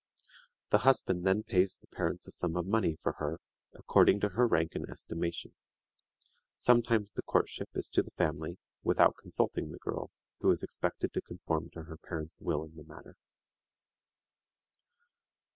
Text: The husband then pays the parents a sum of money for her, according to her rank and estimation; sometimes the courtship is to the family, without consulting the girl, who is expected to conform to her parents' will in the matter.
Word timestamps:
The 0.71 0.79
husband 0.79 1.27
then 1.27 1.43
pays 1.43 1.77
the 1.77 1.85
parents 1.95 2.27
a 2.27 2.31
sum 2.31 2.55
of 2.57 2.65
money 2.65 2.95
for 2.95 3.11
her, 3.19 3.39
according 3.73 4.19
to 4.21 4.29
her 4.29 4.47
rank 4.47 4.73
and 4.73 4.89
estimation; 4.89 5.53
sometimes 6.57 7.11
the 7.11 7.21
courtship 7.21 7.69
is 7.75 7.87
to 7.89 8.01
the 8.01 8.09
family, 8.17 8.57
without 8.81 9.13
consulting 9.21 9.69
the 9.71 9.77
girl, 9.77 10.09
who 10.39 10.49
is 10.49 10.63
expected 10.63 11.13
to 11.13 11.21
conform 11.21 11.69
to 11.73 11.83
her 11.83 11.97
parents' 11.97 12.41
will 12.41 12.63
in 12.63 12.77
the 12.77 12.83
matter. 12.83 13.15